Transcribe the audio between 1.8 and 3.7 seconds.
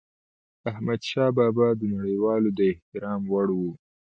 نړيوالو د احترام وړ و.